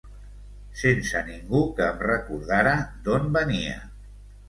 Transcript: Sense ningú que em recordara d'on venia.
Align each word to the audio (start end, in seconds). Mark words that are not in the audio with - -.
Sense 0.83 1.21
ningú 1.27 1.63
que 1.81 1.87
em 1.91 2.03
recordara 2.07 2.75
d'on 3.07 3.33
venia. 3.41 3.81